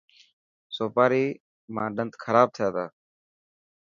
[0.75, 1.25] سوپاري
[1.73, 2.85] مان ڏنت خراب ٿي تا.